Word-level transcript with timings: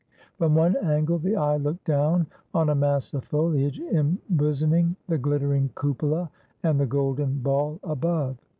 From 0.39 0.55
one 0.55 0.75
angle 0.77 1.19
the 1.19 1.35
eye 1.35 1.57
looked 1.57 1.83
down 1.85 2.25
on 2.55 2.69
a 2.69 2.73
mass 2.73 3.13
of 3.13 3.23
foliage 3.23 3.79
embosoming 3.79 4.95
the 5.07 5.19
glittering 5.19 5.69
cupola 5.75 6.31
and 6.63 6.79
the 6.79 6.87
golden 6.87 7.37
ball 7.43 7.79
above. 7.83 8.35